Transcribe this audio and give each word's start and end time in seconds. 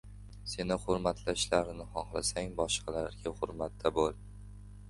•Seni 0.51 0.77
hurmatlashlarini 0.85 1.85
xohlasang, 1.97 2.49
boshqalarga 2.63 3.35
hurmatda 3.43 3.93
bo‘l. 4.01 4.19